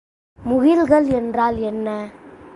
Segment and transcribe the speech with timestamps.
[0.39, 1.87] முகில்கள் என்றால் என்ன?